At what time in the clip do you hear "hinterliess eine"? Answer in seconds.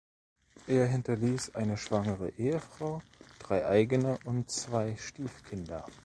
0.87-1.77